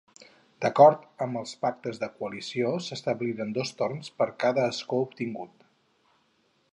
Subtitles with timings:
[0.63, 5.71] D'acord amb els pactes de coalició, s'establiren dos torns per a cada escó obtingut.